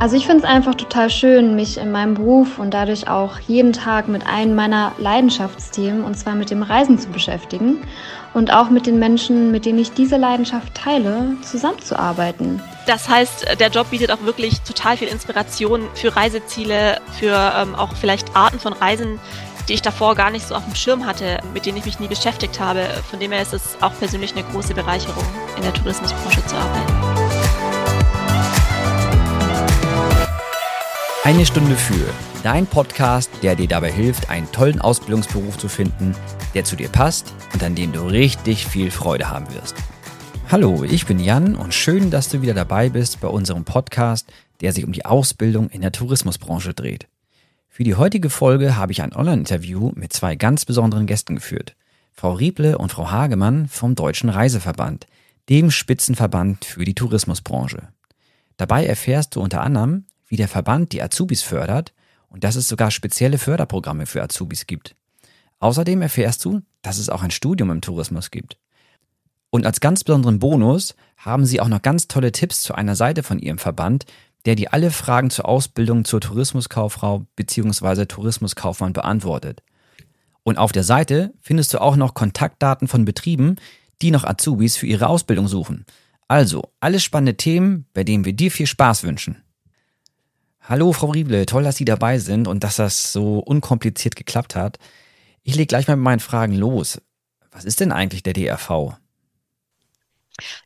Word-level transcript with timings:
Also 0.00 0.16
ich 0.16 0.24
finde 0.24 0.44
es 0.44 0.50
einfach 0.50 0.74
total 0.74 1.10
schön, 1.10 1.54
mich 1.54 1.76
in 1.76 1.92
meinem 1.92 2.14
Beruf 2.14 2.58
und 2.58 2.72
dadurch 2.72 3.06
auch 3.06 3.38
jeden 3.40 3.74
Tag 3.74 4.08
mit 4.08 4.26
einem 4.26 4.54
meiner 4.54 4.92
Leidenschaftsthemen, 4.96 6.04
und 6.04 6.18
zwar 6.18 6.34
mit 6.34 6.50
dem 6.50 6.62
Reisen 6.62 6.98
zu 6.98 7.10
beschäftigen 7.10 7.82
und 8.32 8.50
auch 8.50 8.70
mit 8.70 8.86
den 8.86 8.98
Menschen, 8.98 9.50
mit 9.50 9.66
denen 9.66 9.78
ich 9.78 9.92
diese 9.92 10.16
Leidenschaft 10.16 10.74
teile, 10.74 11.36
zusammenzuarbeiten. 11.42 12.62
Das 12.86 13.10
heißt, 13.10 13.60
der 13.60 13.68
Job 13.68 13.90
bietet 13.90 14.10
auch 14.10 14.22
wirklich 14.22 14.62
total 14.62 14.96
viel 14.96 15.08
Inspiration 15.08 15.82
für 15.92 16.16
Reiseziele, 16.16 16.98
für 17.18 17.52
ähm, 17.58 17.74
auch 17.74 17.94
vielleicht 17.94 18.34
Arten 18.34 18.58
von 18.58 18.72
Reisen, 18.72 19.20
die 19.68 19.74
ich 19.74 19.82
davor 19.82 20.14
gar 20.14 20.30
nicht 20.30 20.48
so 20.48 20.54
auf 20.54 20.64
dem 20.64 20.74
Schirm 20.74 21.04
hatte, 21.04 21.40
mit 21.52 21.66
denen 21.66 21.76
ich 21.76 21.84
mich 21.84 22.00
nie 22.00 22.08
beschäftigt 22.08 22.58
habe. 22.58 22.86
Von 23.10 23.20
dem 23.20 23.32
her 23.32 23.42
ist 23.42 23.52
es 23.52 23.76
auch 23.82 23.92
persönlich 23.98 24.32
eine 24.32 24.44
große 24.44 24.72
Bereicherung, 24.72 25.24
in 25.58 25.62
der 25.62 25.74
Tourismusbranche 25.74 26.46
zu 26.46 26.56
arbeiten. 26.56 27.39
Eine 31.22 31.44
Stunde 31.44 31.76
für 31.76 32.14
dein 32.42 32.66
Podcast, 32.66 33.30
der 33.42 33.54
dir 33.54 33.68
dabei 33.68 33.92
hilft, 33.92 34.30
einen 34.30 34.50
tollen 34.52 34.80
Ausbildungsberuf 34.80 35.58
zu 35.58 35.68
finden, 35.68 36.14
der 36.54 36.64
zu 36.64 36.76
dir 36.76 36.88
passt 36.88 37.34
und 37.52 37.62
an 37.62 37.74
dem 37.74 37.92
du 37.92 38.06
richtig 38.06 38.66
viel 38.66 38.90
Freude 38.90 39.28
haben 39.28 39.52
wirst. 39.52 39.74
Hallo, 40.50 40.82
ich 40.82 41.04
bin 41.04 41.18
Jan 41.18 41.56
und 41.56 41.74
schön, 41.74 42.10
dass 42.10 42.30
du 42.30 42.40
wieder 42.40 42.54
dabei 42.54 42.88
bist 42.88 43.20
bei 43.20 43.28
unserem 43.28 43.66
Podcast, 43.66 44.32
der 44.62 44.72
sich 44.72 44.82
um 44.82 44.92
die 44.92 45.04
Ausbildung 45.04 45.68
in 45.68 45.82
der 45.82 45.92
Tourismusbranche 45.92 46.72
dreht. 46.72 47.06
Für 47.68 47.84
die 47.84 47.96
heutige 47.96 48.30
Folge 48.30 48.76
habe 48.76 48.92
ich 48.92 49.02
ein 49.02 49.14
Online-Interview 49.14 49.92
mit 49.94 50.14
zwei 50.14 50.36
ganz 50.36 50.64
besonderen 50.64 51.06
Gästen 51.06 51.34
geführt. 51.34 51.76
Frau 52.14 52.32
Rieble 52.32 52.78
und 52.78 52.92
Frau 52.92 53.10
Hagemann 53.10 53.68
vom 53.68 53.94
Deutschen 53.94 54.30
Reiseverband, 54.30 55.06
dem 55.50 55.70
Spitzenverband 55.70 56.64
für 56.64 56.86
die 56.86 56.94
Tourismusbranche. 56.94 57.88
Dabei 58.56 58.86
erfährst 58.86 59.36
du 59.36 59.42
unter 59.42 59.60
anderem, 59.60 60.06
wie 60.30 60.36
der 60.36 60.48
Verband 60.48 60.92
die 60.92 61.02
Azubis 61.02 61.42
fördert 61.42 61.92
und 62.28 62.44
dass 62.44 62.56
es 62.56 62.68
sogar 62.68 62.90
spezielle 62.90 63.36
Förderprogramme 63.36 64.06
für 64.06 64.22
Azubis 64.22 64.66
gibt. 64.66 64.96
Außerdem 65.58 66.00
erfährst 66.00 66.44
du, 66.44 66.62
dass 66.80 66.96
es 66.96 67.10
auch 67.10 67.22
ein 67.22 67.32
Studium 67.32 67.70
im 67.70 67.82
Tourismus 67.82 68.30
gibt. 68.30 68.56
Und 69.50 69.66
als 69.66 69.80
ganz 69.80 70.04
besonderen 70.04 70.38
Bonus 70.38 70.94
haben 71.16 71.44
sie 71.44 71.60
auch 71.60 71.68
noch 71.68 71.82
ganz 71.82 72.08
tolle 72.08 72.32
Tipps 72.32 72.62
zu 72.62 72.74
einer 72.74 72.94
Seite 72.94 73.22
von 73.22 73.40
ihrem 73.40 73.58
Verband, 73.58 74.06
der 74.46 74.54
dir 74.54 74.72
alle 74.72 74.90
Fragen 74.90 75.28
zur 75.28 75.46
Ausbildung 75.46 76.04
zur 76.04 76.20
Tourismuskauffrau 76.20 77.26
bzw. 77.36 78.06
Tourismuskaufmann 78.06 78.92
beantwortet. 78.92 79.62
Und 80.44 80.56
auf 80.56 80.72
der 80.72 80.84
Seite 80.84 81.34
findest 81.42 81.74
du 81.74 81.80
auch 81.80 81.96
noch 81.96 82.14
Kontaktdaten 82.14 82.88
von 82.88 83.04
Betrieben, 83.04 83.56
die 84.00 84.12
noch 84.12 84.24
Azubis 84.24 84.76
für 84.76 84.86
ihre 84.86 85.08
Ausbildung 85.08 85.48
suchen. 85.48 85.84
Also, 86.28 86.70
alles 86.78 87.02
spannende 87.02 87.36
Themen, 87.36 87.86
bei 87.92 88.04
denen 88.04 88.24
wir 88.24 88.32
dir 88.32 88.50
viel 88.50 88.68
Spaß 88.68 89.02
wünschen. 89.02 89.42
Hallo, 90.70 90.92
Frau 90.92 91.08
Rieble, 91.08 91.46
toll, 91.46 91.64
dass 91.64 91.78
Sie 91.78 91.84
dabei 91.84 92.20
sind 92.20 92.46
und 92.46 92.62
dass 92.62 92.76
das 92.76 93.12
so 93.12 93.40
unkompliziert 93.40 94.14
geklappt 94.14 94.54
hat. 94.54 94.78
Ich 95.42 95.56
lege 95.56 95.66
gleich 95.66 95.88
mal 95.88 95.96
mit 95.96 96.04
meinen 96.04 96.20
Fragen 96.20 96.54
los. 96.54 97.02
Was 97.50 97.64
ist 97.64 97.80
denn 97.80 97.90
eigentlich 97.90 98.22
der 98.22 98.34
DRV? 98.34 98.94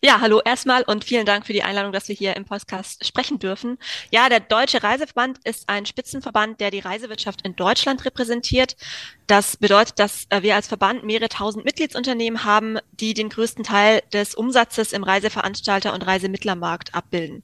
Ja, 0.02 0.20
hallo 0.20 0.42
erstmal 0.44 0.82
und 0.82 1.04
vielen 1.04 1.24
Dank 1.24 1.46
für 1.46 1.54
die 1.54 1.62
Einladung, 1.62 1.90
dass 1.90 2.08
wir 2.08 2.14
hier 2.14 2.36
im 2.36 2.44
Podcast 2.44 3.06
sprechen 3.06 3.38
dürfen. 3.38 3.78
Ja, 4.12 4.28
der 4.28 4.40
Deutsche 4.40 4.82
Reiseverband 4.82 5.38
ist 5.44 5.70
ein 5.70 5.86
Spitzenverband, 5.86 6.60
der 6.60 6.70
die 6.70 6.80
Reisewirtschaft 6.80 7.40
in 7.40 7.56
Deutschland 7.56 8.04
repräsentiert. 8.04 8.76
Das 9.26 9.56
bedeutet, 9.56 9.98
dass 9.98 10.26
äh, 10.28 10.42
wir 10.42 10.54
als 10.54 10.68
Verband 10.68 11.04
mehrere 11.04 11.30
tausend 11.30 11.64
Mitgliedsunternehmen 11.64 12.44
haben, 12.44 12.78
die 12.92 13.14
den 13.14 13.30
größten 13.30 13.64
Teil 13.64 14.02
des 14.12 14.34
Umsatzes 14.34 14.92
im 14.92 15.02
Reiseveranstalter- 15.02 15.94
und 15.94 16.06
Reisemittlermarkt 16.06 16.94
abbilden. 16.94 17.42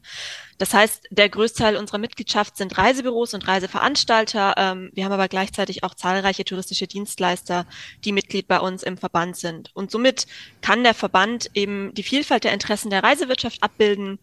Das 0.59 0.75
heißt, 0.75 1.09
der 1.11 1.31
Größteil 1.31 1.77
unserer 1.77 1.97
Mitgliedschaft 1.97 2.59
sind 2.59 2.77
Reisebüros 2.77 3.33
und 3.33 3.49
Reiseveranstalter. 3.49 4.55
Ähm, 4.59 4.91
wir 4.93 5.07
haben 5.07 5.13
aber 5.13 5.29
gleichzeitig 5.29 5.83
auch 5.83 5.95
zahlreiche 5.95 6.45
touristische 6.45 6.87
Dienstleister, 6.87 7.65
die 8.05 8.13
Mitglied 8.13 8.47
bei 8.47 8.61
uns 8.61 8.83
im 8.83 8.99
Verband 8.99 9.39
sind. 9.39 9.71
Und 9.73 9.91
somit 9.91 10.27
kann 10.61 10.85
der 10.85 10.93
Verband 10.93 11.51
eben 11.55 11.95
die 11.95 12.03
Vielfalt 12.03 12.45
der 12.45 12.53
Interessen 12.53 12.91
der 12.91 13.03
Reisewirtschaft 13.03 13.63
abbilden. 13.63 14.19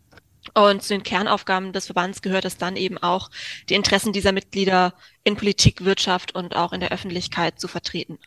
Und 0.54 0.82
zu 0.82 0.94
den 0.94 1.04
Kernaufgaben 1.04 1.74
des 1.74 1.88
Verbands 1.88 2.22
gehört 2.22 2.46
es 2.46 2.58
dann 2.58 2.76
eben 2.76 2.98
auch, 2.98 3.30
die 3.70 3.76
Interessen 3.76 4.14
dieser 4.14 4.32
Mitglieder 4.32 4.94
in 5.24 5.36
Politik, 5.36 5.84
Wirtschaft 5.84 6.36
und 6.36 6.56
auch 6.56 6.74
in 6.74 6.80
der 6.80 6.92
Öffentlichkeit 6.92 7.60
zu 7.60 7.68
vertreten. 7.68 8.18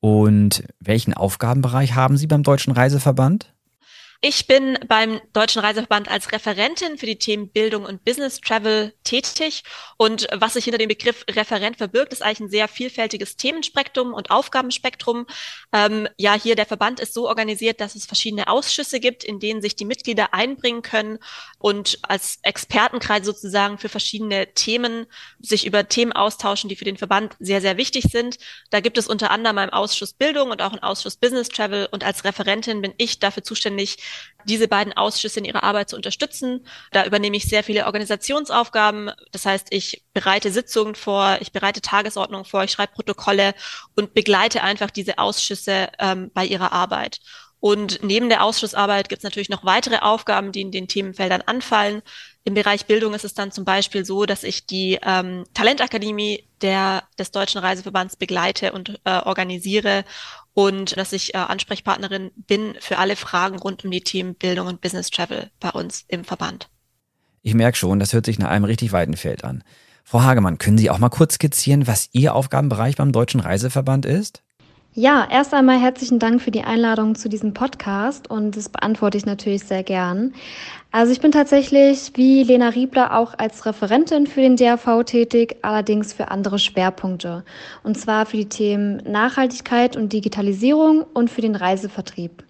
Und 0.00 0.64
welchen 0.80 1.14
Aufgabenbereich 1.14 1.94
haben 1.94 2.16
Sie 2.16 2.26
beim 2.26 2.42
Deutschen 2.42 2.72
Reiseverband? 2.72 3.52
Ich 4.20 4.48
bin 4.48 4.76
beim 4.88 5.20
Deutschen 5.32 5.62
Reiseverband 5.62 6.08
als 6.08 6.32
Referentin 6.32 6.98
für 6.98 7.06
die 7.06 7.20
Themen 7.20 7.50
Bildung 7.50 7.84
und 7.84 8.04
Business 8.04 8.40
Travel 8.40 8.92
tätig. 9.04 9.62
Und 9.96 10.26
was 10.34 10.54
sich 10.54 10.64
hinter 10.64 10.78
dem 10.78 10.88
Begriff 10.88 11.24
Referent 11.30 11.76
verbirgt, 11.76 12.12
ist 12.12 12.22
eigentlich 12.22 12.40
ein 12.40 12.50
sehr 12.50 12.66
vielfältiges 12.66 13.36
Themenspektrum 13.36 14.12
und 14.12 14.32
Aufgabenspektrum. 14.32 15.28
Ähm, 15.72 16.08
ja, 16.16 16.34
hier 16.34 16.56
der 16.56 16.66
Verband 16.66 16.98
ist 16.98 17.14
so 17.14 17.28
organisiert, 17.28 17.80
dass 17.80 17.94
es 17.94 18.06
verschiedene 18.06 18.48
Ausschüsse 18.48 18.98
gibt, 18.98 19.22
in 19.22 19.38
denen 19.38 19.62
sich 19.62 19.76
die 19.76 19.84
Mitglieder 19.84 20.34
einbringen 20.34 20.82
können 20.82 21.20
und 21.60 22.00
als 22.02 22.40
Expertenkreis 22.42 23.24
sozusagen 23.24 23.78
für 23.78 23.88
verschiedene 23.88 24.52
Themen 24.52 25.06
sich 25.38 25.64
über 25.64 25.86
Themen 25.86 26.12
austauschen, 26.12 26.68
die 26.68 26.74
für 26.74 26.84
den 26.84 26.96
Verband 26.96 27.36
sehr, 27.38 27.60
sehr 27.60 27.76
wichtig 27.76 28.06
sind. 28.10 28.38
Da 28.70 28.80
gibt 28.80 28.98
es 28.98 29.06
unter 29.06 29.30
anderem 29.30 29.58
einen 29.58 29.72
Ausschuss 29.72 30.12
Bildung 30.12 30.50
und 30.50 30.60
auch 30.60 30.72
einen 30.72 30.82
Ausschuss 30.82 31.14
Business 31.14 31.48
Travel. 31.50 31.88
Und 31.92 32.02
als 32.02 32.24
Referentin 32.24 32.82
bin 32.82 32.94
ich 32.96 33.20
dafür 33.20 33.44
zuständig, 33.44 33.98
diese 34.44 34.68
beiden 34.68 34.92
Ausschüsse 34.94 35.40
in 35.40 35.44
ihrer 35.44 35.62
Arbeit 35.62 35.90
zu 35.90 35.96
unterstützen. 35.96 36.66
Da 36.92 37.04
übernehme 37.04 37.36
ich 37.36 37.44
sehr 37.44 37.62
viele 37.62 37.86
Organisationsaufgaben. 37.86 39.10
Das 39.32 39.44
heißt, 39.44 39.68
ich 39.70 40.04
bereite 40.14 40.50
Sitzungen 40.50 40.94
vor, 40.94 41.38
ich 41.40 41.52
bereite 41.52 41.80
Tagesordnungen 41.80 42.44
vor, 42.44 42.64
ich 42.64 42.70
schreibe 42.70 42.94
Protokolle 42.94 43.54
und 43.94 44.14
begleite 44.14 44.62
einfach 44.62 44.90
diese 44.90 45.18
Ausschüsse 45.18 45.88
ähm, 45.98 46.30
bei 46.32 46.44
ihrer 46.44 46.72
Arbeit. 46.72 47.20
Und 47.60 48.00
neben 48.02 48.28
der 48.28 48.44
Ausschussarbeit 48.44 49.08
gibt 49.08 49.20
es 49.20 49.24
natürlich 49.24 49.48
noch 49.48 49.64
weitere 49.64 49.98
Aufgaben, 49.98 50.52
die 50.52 50.60
in 50.60 50.70
den 50.70 50.86
Themenfeldern 50.86 51.42
anfallen. 51.44 52.02
Im 52.44 52.54
Bereich 52.54 52.86
Bildung 52.86 53.14
ist 53.14 53.24
es 53.24 53.34
dann 53.34 53.50
zum 53.50 53.64
Beispiel 53.64 54.04
so, 54.04 54.26
dass 54.26 54.44
ich 54.44 54.64
die 54.66 54.98
ähm, 55.02 55.44
Talentakademie 55.54 56.44
der, 56.62 57.02
des 57.18 57.30
Deutschen 57.30 57.60
Reiseverbands 57.60 58.16
begleite 58.16 58.72
und 58.72 59.00
äh, 59.04 59.18
organisiere 59.18 60.04
und 60.54 60.96
dass 60.96 61.12
ich 61.12 61.34
äh, 61.34 61.38
Ansprechpartnerin 61.38 62.30
bin 62.36 62.74
für 62.80 62.98
alle 62.98 63.16
Fragen 63.16 63.58
rund 63.58 63.84
um 63.84 63.90
die 63.90 64.02
Themen 64.02 64.34
Bildung 64.34 64.68
und 64.68 64.80
Business 64.80 65.10
Travel 65.10 65.50
bei 65.60 65.70
uns 65.70 66.04
im 66.08 66.24
Verband. 66.24 66.68
Ich 67.42 67.54
merke 67.54 67.76
schon, 67.76 67.98
das 67.98 68.12
hört 68.12 68.26
sich 68.26 68.38
nach 68.38 68.50
einem 68.50 68.64
richtig 68.64 68.92
weiten 68.92 69.16
Feld 69.16 69.44
an. 69.44 69.64
Frau 70.04 70.22
Hagemann, 70.22 70.58
können 70.58 70.78
Sie 70.78 70.90
auch 70.90 70.98
mal 70.98 71.10
kurz 71.10 71.34
skizzieren, 71.34 71.86
was 71.86 72.08
Ihr 72.12 72.34
Aufgabenbereich 72.34 72.96
beim 72.96 73.12
Deutschen 73.12 73.40
Reiseverband 73.40 74.06
ist? 74.06 74.42
Ja, 74.94 75.28
erst 75.30 75.54
einmal 75.54 75.78
herzlichen 75.78 76.18
Dank 76.18 76.42
für 76.42 76.50
die 76.50 76.64
Einladung 76.64 77.14
zu 77.14 77.28
diesem 77.28 77.54
Podcast 77.54 78.28
und 78.30 78.56
das 78.56 78.68
beantworte 78.68 79.16
ich 79.16 79.26
natürlich 79.26 79.62
sehr 79.62 79.82
gern. 79.84 80.32
Also 80.90 81.12
ich 81.12 81.20
bin 81.20 81.30
tatsächlich 81.30 82.12
wie 82.14 82.42
Lena 82.42 82.70
Riebler 82.70 83.16
auch 83.16 83.34
als 83.36 83.66
Referentin 83.66 84.26
für 84.26 84.40
den 84.40 84.56
DAV 84.56 85.04
tätig, 85.04 85.56
allerdings 85.62 86.14
für 86.14 86.30
andere 86.30 86.58
Schwerpunkte. 86.58 87.44
Und 87.84 87.98
zwar 87.98 88.24
für 88.24 88.38
die 88.38 88.48
Themen 88.48 88.96
Nachhaltigkeit 89.04 89.96
und 89.96 90.12
Digitalisierung 90.12 91.04
und 91.12 91.30
für 91.30 91.42
den 91.42 91.54
Reisevertrieb. 91.54 92.42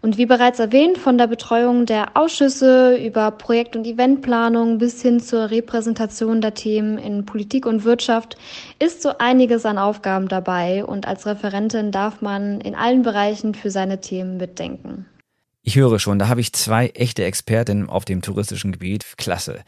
Und 0.00 0.18
wie 0.18 0.26
bereits 0.26 0.58
erwähnt, 0.58 0.98
von 0.98 1.16
der 1.16 1.26
Betreuung 1.26 1.86
der 1.86 2.16
Ausschüsse 2.16 2.96
über 2.96 3.30
Projekt- 3.30 3.76
und 3.76 3.86
Eventplanung 3.86 4.78
bis 4.78 5.00
hin 5.00 5.20
zur 5.20 5.50
Repräsentation 5.50 6.40
der 6.40 6.54
Themen 6.54 6.98
in 6.98 7.24
Politik 7.24 7.66
und 7.66 7.84
Wirtschaft 7.84 8.36
ist 8.78 9.02
so 9.02 9.12
einiges 9.18 9.64
an 9.64 9.78
Aufgaben 9.78 10.28
dabei 10.28 10.84
und 10.84 11.08
als 11.08 11.26
Referentin 11.26 11.90
darf 11.90 12.20
man 12.20 12.60
in 12.60 12.74
allen 12.74 13.02
Bereichen 13.02 13.54
für 13.54 13.70
seine 13.70 14.00
Themen 14.00 14.36
mitdenken. 14.36 15.06
Ich 15.62 15.76
höre 15.76 15.98
schon, 15.98 16.18
da 16.18 16.28
habe 16.28 16.42
ich 16.42 16.52
zwei 16.52 16.88
echte 16.88 17.24
Expertinnen 17.24 17.88
auf 17.88 18.04
dem 18.04 18.20
touristischen 18.20 18.72
Gebiet. 18.72 19.04
Klasse. 19.16 19.64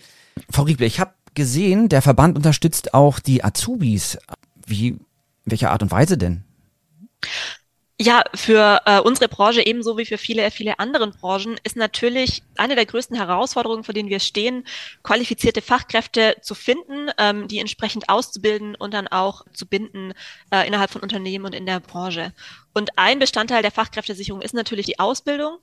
Frau 0.50 0.64
Rieble, 0.64 0.86
ich 0.86 1.00
habe 1.00 1.14
gesehen, 1.34 1.88
der 1.88 2.02
Verband 2.02 2.36
unterstützt 2.36 2.92
auch 2.92 3.18
die 3.18 3.42
Azubis. 3.42 4.18
Wie, 4.66 4.98
welcher 5.46 5.70
Art 5.70 5.82
und 5.82 5.90
Weise 5.90 6.18
denn? 6.18 6.44
Ja, 7.98 8.24
für 8.34 8.82
äh, 8.84 9.00
unsere 9.00 9.26
Branche 9.26 9.64
ebenso 9.64 9.96
wie 9.96 10.04
für 10.04 10.18
viele, 10.18 10.50
viele 10.50 10.78
anderen 10.78 11.12
Branchen 11.12 11.58
ist 11.64 11.76
natürlich 11.76 12.42
eine 12.56 12.74
der 12.74 12.84
größten 12.84 13.16
Herausforderungen, 13.16 13.84
vor 13.84 13.94
denen 13.94 14.10
wir 14.10 14.20
stehen, 14.20 14.66
qualifizierte 15.02 15.62
Fachkräfte 15.62 16.36
zu 16.42 16.54
finden, 16.54 17.10
ähm, 17.16 17.48
die 17.48 17.58
entsprechend 17.58 18.10
auszubilden 18.10 18.74
und 18.74 18.92
dann 18.92 19.08
auch 19.08 19.46
zu 19.54 19.64
binden 19.64 20.12
äh, 20.50 20.66
innerhalb 20.66 20.90
von 20.90 21.00
Unternehmen 21.00 21.46
und 21.46 21.54
in 21.54 21.64
der 21.64 21.80
Branche. 21.80 22.34
Und 22.74 22.90
ein 22.98 23.18
Bestandteil 23.18 23.62
der 23.62 23.70
Fachkräftesicherung 23.70 24.42
ist 24.42 24.52
natürlich 24.52 24.84
die 24.84 24.98
Ausbildung. 24.98 25.60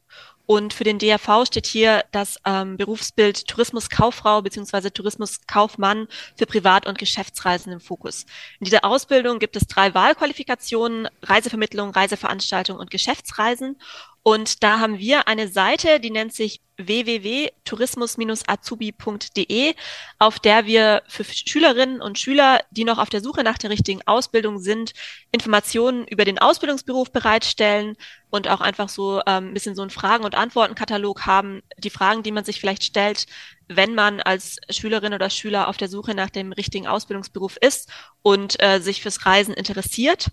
Und 0.47 0.73
für 0.73 0.83
den 0.83 0.97
DRV 0.97 1.45
steht 1.45 1.67
hier 1.67 2.03
das 2.11 2.37
ähm, 2.43 2.75
Berufsbild 2.75 3.47
Tourismuskauffrau 3.47 4.41
bzw. 4.41 4.89
Tourismuskaufmann 4.89 6.07
für 6.35 6.47
Privat- 6.47 6.87
und 6.87 6.97
Geschäftsreisen 6.97 7.71
im 7.71 7.79
Fokus. 7.79 8.25
In 8.59 8.65
dieser 8.65 8.83
Ausbildung 8.83 9.37
gibt 9.37 9.55
es 9.55 9.67
drei 9.67 9.93
Wahlqualifikationen, 9.93 11.07
Reisevermittlung, 11.21 11.91
Reiseveranstaltung 12.23 12.77
und 12.77 12.91
Geschäftsreisen. 12.91 13.77
Und 14.25 14.63
da 14.63 14.79
haben 14.79 14.99
wir 14.99 15.27
eine 15.27 15.49
Seite, 15.49 15.99
die 15.99 16.09
nennt 16.09 16.33
sich 16.33 16.61
www.tourismus-azubi.de, 16.77 19.75
auf 20.17 20.39
der 20.39 20.65
wir 20.65 21.03
für 21.07 21.25
Schülerinnen 21.25 22.01
und 22.01 22.17
Schüler, 22.17 22.61
die 22.71 22.85
noch 22.85 22.99
auf 22.99 23.09
der 23.09 23.19
Suche 23.19 23.43
nach 23.43 23.57
der 23.57 23.69
richtigen 23.69 23.99
Ausbildung 24.05 24.59
sind, 24.59 24.93
Informationen 25.33 26.07
über 26.07 26.23
den 26.23 26.39
Ausbildungsberuf 26.39 27.11
bereitstellen 27.11 27.97
und 28.29 28.47
auch 28.47 28.61
einfach 28.61 28.87
so 28.87 29.19
ähm, 29.27 29.49
ein 29.49 29.53
bisschen 29.53 29.75
so 29.75 29.81
einen 29.81 29.91
Fragen- 29.91 30.23
und 30.23 30.35
Antwortenkatalog 30.35 31.25
haben, 31.25 31.61
die 31.77 31.89
Fragen, 31.89 32.23
die 32.23 32.31
man 32.31 32.45
sich 32.45 32.61
vielleicht 32.61 32.85
stellt, 32.85 33.25
wenn 33.67 33.93
man 33.93 34.21
als 34.21 34.55
Schülerin 34.69 35.13
oder 35.13 35.29
Schüler 35.29 35.67
auf 35.67 35.75
der 35.75 35.89
Suche 35.89 36.15
nach 36.15 36.29
dem 36.29 36.53
richtigen 36.53 36.87
Ausbildungsberuf 36.87 37.57
ist 37.59 37.91
und 38.21 38.55
äh, 38.63 38.79
sich 38.79 39.01
fürs 39.01 39.25
Reisen 39.25 39.53
interessiert. 39.53 40.29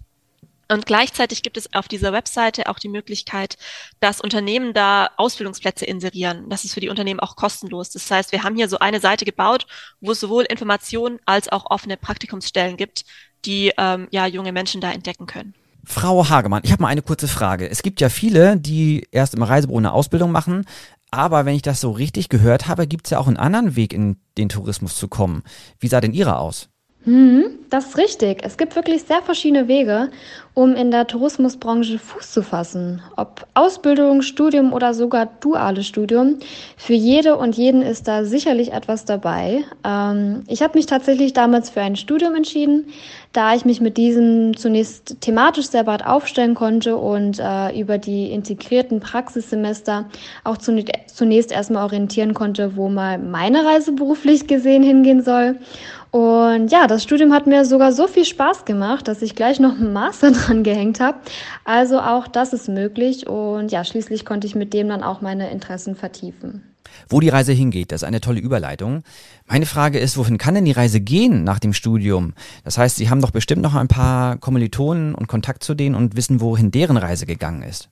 Und 0.71 0.87
gleichzeitig 0.87 1.43
gibt 1.43 1.57
es 1.57 1.75
auf 1.75 1.89
dieser 1.89 2.13
Webseite 2.13 2.69
auch 2.69 2.79
die 2.79 2.89
Möglichkeit, 2.89 3.59
dass 3.99 4.21
Unternehmen 4.21 4.73
da 4.73 5.11
Ausbildungsplätze 5.17 5.85
inserieren. 5.85 6.49
Das 6.49 6.65
ist 6.65 6.75
für 6.75 6.81
die 6.81 6.89
Unternehmen 6.89 7.19
auch 7.19 7.35
kostenlos. 7.35 7.91
Das 7.91 8.09
heißt, 8.09 8.31
wir 8.31 8.45
haben 8.45 8.55
hier 8.55 8.69
so 8.69 8.79
eine 8.79 9.01
Seite 9.01 9.25
gebaut, 9.25 9.67
wo 10.01 10.13
es 10.13 10.21
sowohl 10.21 10.45
Informationen 10.45 11.19
als 11.27 11.51
auch 11.51 11.69
offene 11.71 11.97
Praktikumsstellen 11.97 12.77
gibt, 12.77 13.05
die 13.45 13.73
ähm, 13.79 14.07
ja 14.13 14.27
junge 14.27 14.53
Menschen 14.53 14.81
da 14.81 14.93
entdecken 14.93 15.27
können. 15.27 15.55
Frau 15.85 16.29
Hagemann, 16.29 16.63
ich 16.65 16.71
habe 16.71 16.83
mal 16.83 16.89
eine 16.89 17.03
kurze 17.03 17.27
Frage. 17.27 17.69
Es 17.69 17.83
gibt 17.83 18.01
ja 18.01 18.09
viele, 18.09 18.57
die 18.57 19.09
erst 19.11 19.35
im 19.35 19.43
Reisebüro 19.43 19.79
eine 19.79 19.93
Ausbildung 19.93 20.31
machen, 20.31 20.67
aber 21.11 21.45
wenn 21.47 21.57
ich 21.57 21.63
das 21.63 21.81
so 21.81 21.91
richtig 21.91 22.29
gehört 22.29 22.69
habe, 22.69 22.87
gibt 22.87 23.07
es 23.07 23.11
ja 23.11 23.19
auch 23.19 23.27
einen 23.27 23.39
anderen 23.39 23.75
Weg, 23.75 23.93
in 23.93 24.19
den 24.39 24.49
Tourismus 24.49 24.95
zu 24.95 25.09
kommen. 25.09 25.43
Wie 25.81 25.89
sah 25.89 26.01
denn 26.01 26.13
Ihrer 26.13 26.39
aus? 26.39 26.70
Hm, 27.05 27.61
das 27.71 27.87
ist 27.87 27.99
richtig. 27.99 28.43
Es 28.45 28.59
gibt 28.59 28.77
wirklich 28.77 29.05
sehr 29.05 29.23
verschiedene 29.23 29.69
Wege, 29.69 30.11
um 30.53 30.75
in 30.75 30.91
der 30.91 31.07
Tourismusbranche 31.07 31.99
Fuß 31.99 32.31
zu 32.33 32.43
fassen. 32.43 33.01
Ob 33.17 33.47
Ausbildung, 33.55 34.21
Studium 34.21 34.75
oder 34.75 34.93
sogar 34.93 35.27
duales 35.41 35.87
Studium. 35.87 36.41
Für 36.77 36.93
jede 36.93 37.37
und 37.39 37.57
jeden 37.57 37.81
ist 37.81 38.07
da 38.07 38.25
sicherlich 38.25 38.73
etwas 38.73 39.07
dabei. 39.07 39.65
Ähm, 39.83 40.43
ich 40.47 40.61
habe 40.61 40.77
mich 40.77 40.85
tatsächlich 40.85 41.33
damals 41.33 41.71
für 41.71 41.81
ein 41.81 41.97
Studium 41.97 42.35
entschieden, 42.35 42.89
da 43.33 43.55
ich 43.55 43.65
mich 43.65 43.81
mit 43.81 43.97
diesem 43.97 44.55
zunächst 44.57 45.23
thematisch 45.23 45.69
sehr 45.69 45.87
weit 45.87 46.05
aufstellen 46.05 46.55
konnte 46.55 46.99
und 46.99 47.39
äh, 47.39 47.81
über 47.81 47.97
die 47.97 48.31
integrierten 48.31 49.01
Praxissemester 49.01 50.05
auch 50.45 50.59
zunächst 50.59 51.53
erstmal 51.53 51.85
orientieren 51.85 52.35
konnte, 52.35 52.77
wo 52.77 52.91
mal 52.91 53.17
meine 53.17 53.65
Reise 53.65 53.93
beruflich 53.93 54.47
gesehen 54.49 54.83
hingehen 54.83 55.23
soll. 55.23 55.57
Und 56.11 56.73
ja, 56.73 56.89
das 56.89 57.05
Studium 57.05 57.33
hat 57.33 57.47
mir 57.47 57.65
sogar 57.65 57.93
so 57.93 58.09
viel 58.09 58.25
Spaß 58.25 58.65
gemacht, 58.65 59.07
dass 59.07 59.23
ich 59.23 59.37
gleich 59.37 59.61
noch 59.61 59.75
einen 59.75 59.93
Master 59.93 60.31
dran 60.33 60.65
gehängt 60.65 61.01
habe. 61.01 61.19
Also 61.65 62.01
auch 62.01 62.27
das 62.27 62.53
ist 62.53 62.69
möglich 62.69 63.29
und 63.29 63.71
ja, 63.71 63.85
schließlich 63.85 64.25
konnte 64.25 64.47
ich 64.47 64.55
mit 64.55 64.75
dem 64.75 64.89
dann 64.89 65.03
auch 65.03 65.21
meine 65.21 65.51
Interessen 65.51 65.95
vertiefen. 65.95 66.65
Wo 67.09 67.21
die 67.21 67.29
Reise 67.29 67.53
hingeht, 67.53 67.93
das 67.93 68.03
ist 68.03 68.09
eine 68.09 68.21
tolle 68.21 68.41
Überleitung. 68.41 69.05
Meine 69.47 69.67
Frage 69.67 70.01
ist, 70.01 70.17
wohin 70.17 70.39
kann 70.39 70.55
denn 70.55 70.65
die 70.65 70.73
Reise 70.73 71.01
gehen 71.01 71.45
nach 71.45 71.61
dem 71.61 71.73
Studium? 71.73 72.35
Das 72.65 72.79
heißt, 72.79 72.97
Sie 72.97 73.09
haben 73.09 73.21
doch 73.21 73.31
bestimmt 73.31 73.63
noch 73.63 73.75
ein 73.75 73.89
paar 73.89 74.37
Kommilitonen 74.39 75.15
und 75.15 75.29
Kontakt 75.29 75.63
zu 75.63 75.75
denen 75.75 75.95
und 75.95 76.17
wissen, 76.17 76.41
wohin 76.41 76.73
deren 76.73 76.97
Reise 76.97 77.27
gegangen 77.27 77.63
ist. 77.63 77.89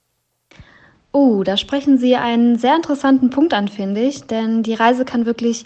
Oh, 1.13 1.43
da 1.43 1.57
sprechen 1.57 1.99
Sie 1.99 2.17
einen 2.17 2.59
sehr 2.59 2.77
interessanten 2.77 3.31
Punkt 3.31 3.55
an, 3.55 3.69
finde 3.69 4.01
ich, 4.01 4.25
denn 4.25 4.63
die 4.63 4.75
Reise 4.75 5.05
kann 5.05 5.27
wirklich 5.27 5.65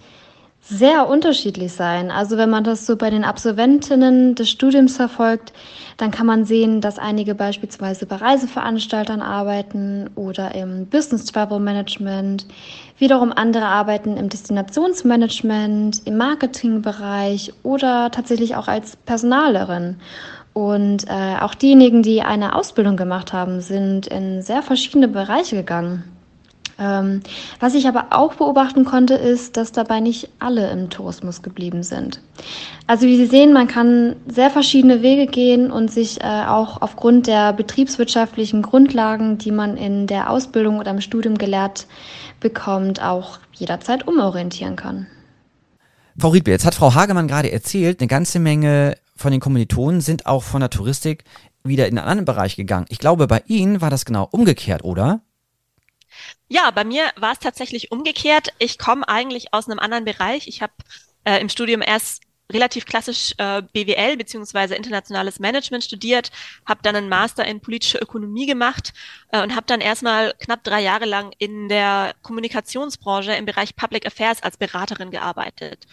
sehr 0.64 1.08
unterschiedlich 1.08 1.72
sein. 1.72 2.12
Also 2.12 2.36
wenn 2.36 2.48
man 2.48 2.62
das 2.62 2.86
so 2.86 2.96
bei 2.96 3.10
den 3.10 3.24
Absolventinnen 3.24 4.36
des 4.36 4.48
Studiums 4.48 4.96
verfolgt, 4.96 5.52
dann 5.96 6.12
kann 6.12 6.26
man 6.26 6.44
sehen, 6.44 6.80
dass 6.80 6.98
einige 6.98 7.34
beispielsweise 7.34 8.06
bei 8.06 8.16
Reiseveranstaltern 8.16 9.22
arbeiten 9.22 10.08
oder 10.14 10.54
im 10.54 10.86
Business 10.86 11.24
Travel 11.24 11.58
Management, 11.58 12.46
wiederum 12.98 13.32
andere 13.32 13.66
arbeiten 13.66 14.16
im 14.16 14.28
Destinationsmanagement, 14.28 16.02
im 16.04 16.16
Marketingbereich 16.16 17.52
oder 17.64 18.10
tatsächlich 18.12 18.54
auch 18.54 18.68
als 18.68 18.96
Personalerin. 18.96 19.96
Und 20.52 21.08
äh, 21.08 21.38
auch 21.40 21.54
diejenigen, 21.54 22.02
die 22.02 22.22
eine 22.22 22.54
Ausbildung 22.54 22.96
gemacht 22.96 23.32
haben, 23.32 23.60
sind 23.60 24.06
in 24.06 24.42
sehr 24.42 24.62
verschiedene 24.62 25.08
Bereiche 25.08 25.56
gegangen. 25.56 26.11
Ähm, 26.82 27.20
was 27.60 27.74
ich 27.74 27.86
aber 27.86 28.06
auch 28.10 28.34
beobachten 28.34 28.84
konnte, 28.84 29.14
ist, 29.14 29.56
dass 29.56 29.70
dabei 29.70 30.00
nicht 30.00 30.30
alle 30.40 30.70
im 30.70 30.90
Tourismus 30.90 31.42
geblieben 31.42 31.84
sind. 31.84 32.20
Also 32.88 33.06
wie 33.06 33.16
Sie 33.16 33.26
sehen, 33.26 33.52
man 33.52 33.68
kann 33.68 34.16
sehr 34.26 34.50
verschiedene 34.50 35.00
Wege 35.00 35.26
gehen 35.26 35.70
und 35.70 35.92
sich 35.92 36.20
äh, 36.20 36.44
auch 36.46 36.82
aufgrund 36.82 37.28
der 37.28 37.52
betriebswirtschaftlichen 37.52 38.62
Grundlagen, 38.62 39.38
die 39.38 39.52
man 39.52 39.76
in 39.76 40.08
der 40.08 40.30
Ausbildung 40.30 40.80
oder 40.80 40.90
im 40.90 41.00
Studium 41.00 41.38
gelehrt 41.38 41.86
bekommt, 42.40 43.00
auch 43.00 43.38
jederzeit 43.52 44.08
umorientieren 44.08 44.74
kann. 44.74 45.06
Frau 46.18 46.30
Riedbe, 46.30 46.50
jetzt 46.50 46.66
hat 46.66 46.74
Frau 46.74 46.94
Hagemann 46.94 47.28
gerade 47.28 47.52
erzählt, 47.52 48.00
eine 48.00 48.08
ganze 48.08 48.40
Menge 48.40 48.96
von 49.14 49.30
den 49.30 49.40
Kommilitonen 49.40 50.00
sind 50.00 50.26
auch 50.26 50.42
von 50.42 50.60
der 50.60 50.70
Touristik 50.70 51.24
wieder 51.62 51.86
in 51.86 51.96
einen 51.96 52.08
anderen 52.08 52.24
Bereich 52.24 52.56
gegangen. 52.56 52.86
Ich 52.88 52.98
glaube, 52.98 53.28
bei 53.28 53.42
Ihnen 53.46 53.80
war 53.80 53.90
das 53.90 54.04
genau 54.04 54.28
umgekehrt, 54.30 54.82
oder? 54.82 55.20
Ja, 56.48 56.70
bei 56.70 56.84
mir 56.84 57.10
war 57.16 57.32
es 57.32 57.38
tatsächlich 57.38 57.92
umgekehrt. 57.92 58.48
Ich 58.58 58.78
komme 58.78 59.08
eigentlich 59.08 59.54
aus 59.54 59.68
einem 59.68 59.78
anderen 59.78 60.04
Bereich. 60.04 60.48
Ich 60.48 60.62
habe 60.62 60.72
äh, 61.24 61.40
im 61.40 61.48
Studium 61.48 61.82
erst 61.82 62.22
relativ 62.52 62.84
klassisch 62.84 63.32
äh, 63.38 63.62
BWL 63.72 64.16
beziehungsweise 64.16 64.74
internationales 64.74 65.40
Management 65.40 65.84
studiert, 65.84 66.30
habe 66.66 66.80
dann 66.82 66.96
einen 66.96 67.08
Master 67.08 67.44
in 67.44 67.60
politische 67.60 67.98
Ökonomie 67.98 68.46
gemacht 68.46 68.92
äh, 69.30 69.42
und 69.42 69.54
habe 69.54 69.66
dann 69.66 69.80
erstmal 69.80 70.34
knapp 70.38 70.62
drei 70.64 70.82
Jahre 70.82 71.06
lang 71.06 71.32
in 71.38 71.68
der 71.68 72.14
Kommunikationsbranche 72.22 73.32
im 73.32 73.46
Bereich 73.46 73.74
Public 73.76 74.06
Affairs 74.06 74.42
als 74.42 74.56
Beraterin 74.56 75.10
gearbeitet. 75.10 75.86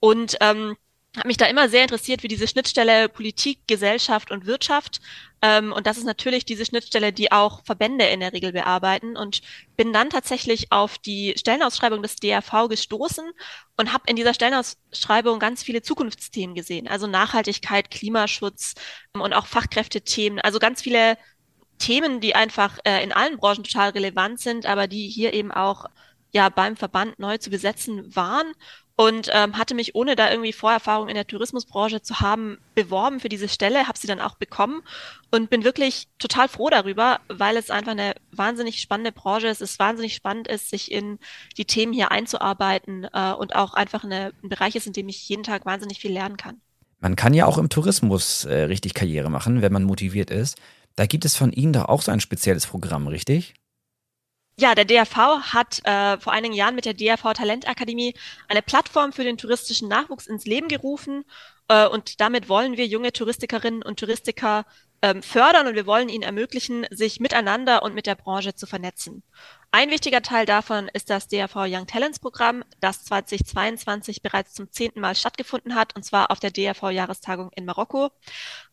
Und 0.00 0.36
ähm, 0.40 0.76
habe 1.16 1.28
mich 1.28 1.36
da 1.36 1.46
immer 1.46 1.68
sehr 1.68 1.82
interessiert, 1.82 2.22
wie 2.22 2.28
diese 2.28 2.48
Schnittstelle 2.48 3.08
Politik, 3.08 3.60
Gesellschaft 3.66 4.30
und 4.30 4.46
Wirtschaft. 4.46 5.00
Ähm, 5.42 5.72
und 5.72 5.86
das 5.86 5.98
ist 5.98 6.04
natürlich 6.04 6.44
diese 6.44 6.64
Schnittstelle, 6.64 7.12
die 7.12 7.32
auch 7.32 7.64
Verbände 7.64 8.04
in 8.06 8.20
der 8.20 8.32
Regel 8.32 8.52
bearbeiten. 8.52 9.16
Und 9.16 9.40
bin 9.76 9.92
dann 9.92 10.10
tatsächlich 10.10 10.72
auf 10.72 10.98
die 10.98 11.34
Stellenausschreibung 11.36 12.02
des 12.02 12.16
DRV 12.16 12.68
gestoßen 12.68 13.30
und 13.76 13.92
habe 13.92 14.04
in 14.08 14.16
dieser 14.16 14.34
Stellenausschreibung 14.34 15.38
ganz 15.38 15.62
viele 15.62 15.82
Zukunftsthemen 15.82 16.54
gesehen. 16.54 16.88
Also 16.88 17.06
Nachhaltigkeit, 17.06 17.90
Klimaschutz 17.90 18.74
ähm, 19.14 19.22
und 19.22 19.32
auch 19.32 19.46
Fachkräftethemen. 19.46 20.40
Also 20.40 20.58
ganz 20.58 20.82
viele 20.82 21.16
Themen, 21.78 22.20
die 22.20 22.34
einfach 22.34 22.78
äh, 22.84 23.02
in 23.02 23.12
allen 23.12 23.38
Branchen 23.38 23.64
total 23.64 23.90
relevant 23.90 24.40
sind, 24.40 24.66
aber 24.66 24.86
die 24.86 25.08
hier 25.08 25.34
eben 25.34 25.52
auch 25.52 25.86
ja 26.32 26.48
beim 26.48 26.76
Verband 26.76 27.18
neu 27.18 27.38
zu 27.38 27.50
besetzen 27.50 28.14
waren 28.14 28.52
und 28.96 29.28
ähm, 29.32 29.58
hatte 29.58 29.74
mich, 29.74 29.94
ohne 29.94 30.16
da 30.16 30.30
irgendwie 30.30 30.54
Vorerfahrung 30.54 31.08
in 31.08 31.14
der 31.14 31.26
Tourismusbranche 31.26 32.00
zu 32.00 32.20
haben, 32.20 32.58
beworben 32.74 33.20
für 33.20 33.28
diese 33.28 33.48
Stelle, 33.48 33.86
habe 33.86 33.98
sie 33.98 34.06
dann 34.06 34.20
auch 34.20 34.36
bekommen 34.36 34.82
und 35.30 35.50
bin 35.50 35.64
wirklich 35.64 36.08
total 36.18 36.48
froh 36.48 36.70
darüber, 36.70 37.20
weil 37.28 37.58
es 37.58 37.70
einfach 37.70 37.92
eine 37.92 38.14
wahnsinnig 38.32 38.80
spannende 38.80 39.12
Branche 39.12 39.48
ist, 39.48 39.60
es 39.60 39.78
wahnsinnig 39.78 40.14
spannend 40.14 40.48
ist, 40.48 40.70
sich 40.70 40.90
in 40.90 41.18
die 41.58 41.66
Themen 41.66 41.92
hier 41.92 42.10
einzuarbeiten 42.10 43.06
äh, 43.12 43.32
und 43.32 43.54
auch 43.54 43.74
einfach 43.74 44.02
eine, 44.02 44.32
ein 44.42 44.48
Bereich 44.48 44.74
ist, 44.76 44.86
in 44.86 44.94
dem 44.94 45.08
ich 45.08 45.28
jeden 45.28 45.42
Tag 45.42 45.66
wahnsinnig 45.66 45.98
viel 45.98 46.12
lernen 46.12 46.38
kann. 46.38 46.60
Man 46.98 47.16
kann 47.16 47.34
ja 47.34 47.44
auch 47.44 47.58
im 47.58 47.68
Tourismus 47.68 48.46
äh, 48.46 48.62
richtig 48.62 48.94
Karriere 48.94 49.28
machen, 49.28 49.60
wenn 49.60 49.72
man 49.72 49.84
motiviert 49.84 50.30
ist. 50.30 50.56
Da 50.94 51.04
gibt 51.04 51.26
es 51.26 51.36
von 51.36 51.52
Ihnen 51.52 51.74
doch 51.74 51.84
auch 51.84 52.00
so 52.00 52.10
ein 52.10 52.20
spezielles 52.20 52.66
Programm, 52.66 53.06
richtig? 53.06 53.52
Ja, 54.58 54.74
der 54.74 54.86
DRV 54.86 55.16
hat 55.52 55.84
äh, 55.84 56.18
vor 56.18 56.32
einigen 56.32 56.54
Jahren 56.54 56.74
mit 56.74 56.86
der 56.86 56.94
DRV 56.94 57.34
Talentakademie 57.34 58.14
eine 58.48 58.62
Plattform 58.62 59.12
für 59.12 59.22
den 59.22 59.36
touristischen 59.36 59.86
Nachwuchs 59.88 60.26
ins 60.26 60.46
Leben 60.46 60.68
gerufen. 60.68 61.24
Äh, 61.68 61.86
und 61.88 62.20
damit 62.22 62.48
wollen 62.48 62.78
wir 62.78 62.86
junge 62.86 63.12
Touristikerinnen 63.12 63.82
und 63.82 63.98
Touristiker 64.00 64.64
ähm, 65.02 65.22
fördern 65.22 65.66
und 65.66 65.74
wir 65.74 65.86
wollen 65.86 66.08
ihnen 66.08 66.22
ermöglichen, 66.22 66.86
sich 66.90 67.20
miteinander 67.20 67.82
und 67.82 67.94
mit 67.94 68.06
der 68.06 68.14
Branche 68.14 68.54
zu 68.54 68.66
vernetzen. 68.66 69.22
Ein 69.72 69.90
wichtiger 69.90 70.22
Teil 70.22 70.46
davon 70.46 70.88
ist 70.94 71.10
das 71.10 71.28
DRV 71.28 71.66
Young 71.66 71.86
Talents 71.86 72.18
Programm, 72.18 72.64
das 72.80 73.04
2022 73.04 74.22
bereits 74.22 74.54
zum 74.54 74.70
zehnten 74.70 75.00
Mal 75.00 75.14
stattgefunden 75.14 75.74
hat, 75.74 75.94
und 75.94 76.02
zwar 76.02 76.30
auf 76.30 76.40
der 76.40 76.50
DRV 76.50 76.90
Jahrestagung 76.90 77.50
in 77.54 77.66
Marokko. 77.66 78.10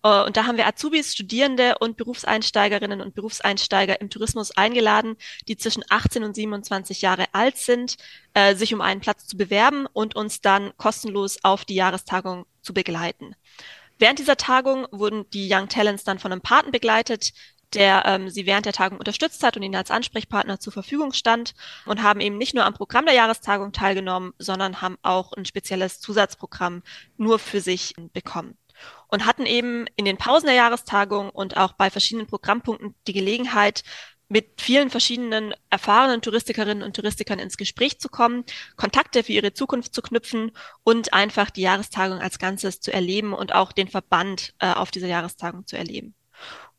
Äh, 0.03 0.24
und 0.24 0.38
da 0.38 0.46
haben 0.46 0.58
wir 0.58 0.68
Azubis, 0.68 1.13
Studierende 1.13 1.77
und 1.80 1.98
Berufseinsteigerinnen 1.98 3.01
und 3.01 3.15
Berufseinsteiger 3.15 4.00
im 4.00 4.10
Tourismus 4.10 4.51
eingeladen, 4.51 5.18
die 5.48 5.58
zwischen 5.58 5.84
18 5.89 6.24
und 6.24 6.36
27 6.36 7.01
Jahre 7.01 7.25
alt 7.34 7.58
sind, 7.58 7.98
äh, 8.34 8.56
sich 8.56 8.74
um 8.74 8.80
einen 8.80 9.01
Platz 9.01 9.27
zu 9.27 9.36
bewerben 9.36 9.88
und 9.92 10.15
uns 10.15 10.39
dann 10.39 10.72
kostenlos 10.77 11.38
auf 11.44 11.65
die 11.65 11.75
Jahrestagung 11.75 12.46
zu 12.62 12.74
begleiten. 12.74 13.36
Während 14.03 14.19
dieser 14.19 14.36
Tagung 14.36 14.86
wurden 14.91 15.29
die 15.29 15.48
Young 15.50 15.69
Talents 15.69 16.03
dann 16.03 16.19
von 16.19 16.33
einem 16.33 16.41
Paten 16.41 16.72
begleitet, 16.72 17.31
der 17.74 18.03
ähm, 18.05 18.29
sie 18.29 18.45
während 18.45 18.65
der 18.65 18.74
Tagung 18.74 18.98
unterstützt 18.98 19.41
hat 19.43 19.55
und 19.55 19.63
ihnen 19.63 19.77
als 19.77 19.91
Ansprechpartner 19.91 20.60
zur 20.60 20.74
Verfügung 20.74 21.13
stand 21.13 21.53
und 21.86 22.03
haben 22.03 22.19
eben 22.19 22.38
nicht 22.38 22.53
nur 22.53 22.65
am 22.65 22.74
Programm 22.74 23.05
der 23.05 23.15
Jahrestagung 23.15 23.72
teilgenommen, 23.72 24.33
sondern 24.38 24.81
haben 24.81 24.98
auch 25.03 25.31
ein 25.31 25.45
spezielles 25.45 26.01
Zusatzprogramm 26.01 26.83
nur 27.15 27.39
für 27.39 27.62
sich 27.62 27.95
bekommen. 28.12 28.57
Und 29.07 29.25
hatten 29.25 29.45
eben 29.45 29.86
in 29.95 30.03
den 30.03 30.17
Pausen 30.17 30.48
der 30.48 30.55
Jahrestagung 30.55 31.29
und 31.29 31.55
auch 31.55 31.72
bei 31.72 31.89
verschiedenen 31.89 32.27
Programmpunkten 32.27 32.95
die 33.07 33.13
Gelegenheit, 33.13 33.83
mit 34.30 34.62
vielen 34.62 34.89
verschiedenen 34.89 35.53
erfahrenen 35.70 36.22
Touristikerinnen 36.22 36.84
und 36.84 36.96
Touristikern 36.96 37.39
ins 37.39 37.58
Gespräch 37.58 38.00
zu 38.00 38.10
kommen, 38.10 38.46
Kontakte 38.75 39.24
für 39.24 39.34
ihre 39.34 39.53
Zukunft 39.53 39.94
zu 39.94 40.01
knüpfen 40.01 40.51
und 40.84 41.13
einfach 41.13 41.50
die 41.50 41.62
Jahrestagung 41.62 42.20
als 42.20 42.39
Ganzes 42.39 42.80
zu 42.80 42.92
erleben 42.92 43.34
und 43.34 43.53
auch 43.53 43.72
den 43.72 43.88
Verband 43.88 44.53
äh, 44.60 44.72
auf 44.74 44.92
dieser 44.92 45.08
Jahrestagung 45.08 45.68
zu 45.68 45.77
erleben. 45.77 46.15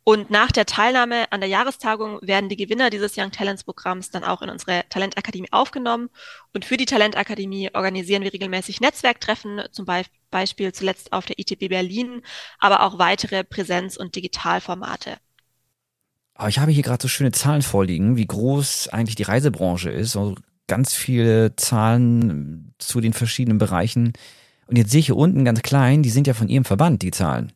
Und 0.07 0.29
nach 0.29 0.53
der 0.53 0.67
Teilnahme 0.67 1.33
an 1.33 1.41
der 1.41 1.49
Jahrestagung 1.49 2.19
werden 2.21 2.51
die 2.51 2.57
Gewinner 2.57 2.91
dieses 2.91 3.17
Young 3.17 3.31
Talents 3.31 3.65
Programms 3.65 4.11
dann 4.11 4.23
auch 4.23 4.43
in 4.43 4.51
unsere 4.51 4.85
Talentakademie 4.91 5.51
aufgenommen. 5.51 6.11
Und 6.53 6.67
für 6.67 6.77
die 6.77 6.85
Talentakademie 6.85 7.71
organisieren 7.73 8.23
wir 8.23 8.33
regelmäßig 8.35 8.83
Netzwerktreffen, 8.83 9.63
zum 9.73 9.87
Beispiel 10.31 10.73
zuletzt 10.75 11.15
auf 11.15 11.25
der 11.25 11.39
ITB 11.39 11.71
Berlin, 11.71 12.21
aber 12.59 12.83
auch 12.83 12.99
weitere 12.99 13.45
Präsenz- 13.45 13.97
und 13.97 14.15
Digitalformate. 14.15 15.17
Aber 16.35 16.49
ich 16.49 16.59
habe 16.59 16.73
hier 16.73 16.83
gerade 16.83 17.03
so 17.03 17.09
schöne 17.09 17.33
Zahlen 17.33 17.63
vorliegen, 17.63 18.17
wie 18.17 18.27
groß 18.27 18.89
eigentlich 18.89 19.15
die 19.15 19.23
Reisebranche 19.23 19.91
ist. 19.91 20.17
Also 20.17 20.35
ganz 20.67 20.95
viele 20.95 21.55
Zahlen 21.57 22.75
zu 22.79 23.01
den 23.01 23.13
verschiedenen 23.13 23.59
Bereichen. 23.59 24.13
Und 24.67 24.77
jetzt 24.77 24.91
sehe 24.91 25.01
ich 25.01 25.07
hier 25.07 25.17
unten 25.17 25.45
ganz 25.45 25.63
klein, 25.63 26.03
die 26.03 26.11
sind 26.11 26.27
ja 26.27 26.35
von 26.35 26.49
Ihrem 26.49 26.65
Verband, 26.65 27.03
die 27.03 27.11
Zahlen. 27.11 27.53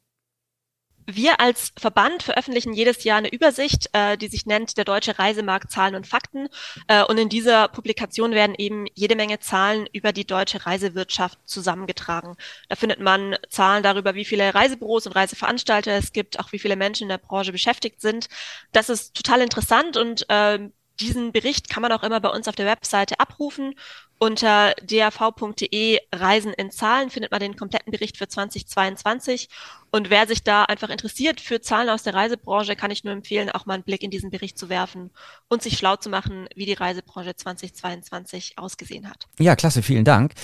Wir 1.10 1.40
als 1.40 1.72
Verband 1.78 2.22
veröffentlichen 2.22 2.74
jedes 2.74 3.02
Jahr 3.02 3.16
eine 3.16 3.32
Übersicht, 3.32 3.88
äh, 3.94 4.18
die 4.18 4.28
sich 4.28 4.44
nennt 4.44 4.76
der 4.76 4.84
Deutsche 4.84 5.18
Reisemarkt 5.18 5.70
Zahlen 5.70 5.94
und 5.94 6.06
Fakten. 6.06 6.50
Äh, 6.86 7.02
und 7.02 7.16
in 7.16 7.30
dieser 7.30 7.68
Publikation 7.68 8.32
werden 8.32 8.54
eben 8.58 8.84
jede 8.92 9.16
Menge 9.16 9.38
Zahlen 9.38 9.88
über 9.94 10.12
die 10.12 10.26
deutsche 10.26 10.66
Reisewirtschaft 10.66 11.38
zusammengetragen. 11.46 12.36
Da 12.68 12.76
findet 12.76 13.00
man 13.00 13.38
Zahlen 13.48 13.82
darüber, 13.82 14.14
wie 14.16 14.26
viele 14.26 14.54
Reisebüros 14.54 15.06
und 15.06 15.16
Reiseveranstalter 15.16 15.92
es 15.92 16.12
gibt, 16.12 16.38
auch 16.40 16.52
wie 16.52 16.58
viele 16.58 16.76
Menschen 16.76 17.04
in 17.04 17.08
der 17.08 17.16
Branche 17.16 17.52
beschäftigt 17.52 18.02
sind. 18.02 18.28
Das 18.72 18.90
ist 18.90 19.14
total 19.14 19.40
interessant 19.40 19.96
und 19.96 20.28
äh, 20.28 20.58
diesen 21.00 21.32
Bericht 21.32 21.70
kann 21.70 21.82
man 21.82 21.92
auch 21.92 22.02
immer 22.02 22.20
bei 22.20 22.28
uns 22.28 22.48
auf 22.48 22.56
der 22.56 22.66
Webseite 22.66 23.18
abrufen. 23.18 23.74
Unter 24.20 24.75
dav.de 24.82 26.00
Reisen 26.12 26.52
in 26.52 26.70
Zahlen 26.72 27.08
findet 27.10 27.30
man 27.30 27.40
den 27.40 27.56
kompletten 27.56 27.92
Bericht 27.92 28.16
für 28.16 28.26
2022. 28.26 29.48
Und 29.90 30.10
wer 30.10 30.26
sich 30.26 30.42
da 30.42 30.64
einfach 30.64 30.88
interessiert 30.88 31.40
für 31.40 31.60
Zahlen 31.60 31.88
aus 31.88 32.02
der 32.02 32.14
Reisebranche, 32.14 32.75
kann 32.75 32.90
ich 32.90 33.04
nur 33.04 33.12
empfehlen, 33.12 33.48
auch 33.50 33.64
mal 33.64 33.75
einen 33.75 33.84
Blick 33.84 34.02
in 34.02 34.10
diesen 34.10 34.30
Bericht 34.30 34.58
zu 34.58 34.68
werfen 34.68 35.10
und 35.48 35.62
sich 35.62 35.78
schlau 35.78 35.96
zu 35.96 36.10
machen, 36.10 36.48
wie 36.56 36.66
die 36.66 36.72
Reisebranche 36.72 37.37
2022 37.37 38.58
ausgesehen 38.58 39.08
hat. 39.08 39.26
Ja, 39.38 39.54
klasse, 39.54 39.82
vielen 39.82 40.04
Dank 40.04 40.34